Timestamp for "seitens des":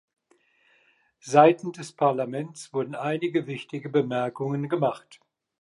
1.19-1.91